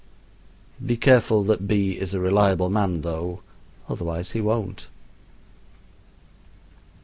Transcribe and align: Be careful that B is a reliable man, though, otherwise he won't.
Be 0.83 0.97
careful 0.97 1.43
that 1.43 1.67
B 1.67 1.91
is 1.91 2.15
a 2.15 2.19
reliable 2.19 2.71
man, 2.71 3.01
though, 3.01 3.43
otherwise 3.87 4.31
he 4.31 4.41
won't. 4.41 4.89